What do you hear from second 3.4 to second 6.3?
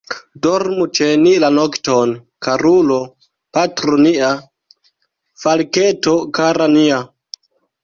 patro nia, falketo